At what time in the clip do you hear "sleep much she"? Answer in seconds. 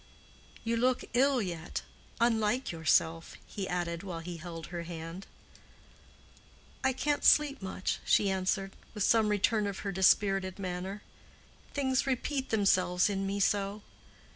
7.23-8.27